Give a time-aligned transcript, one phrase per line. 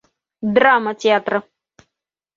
[0.55, 1.37] Драма театры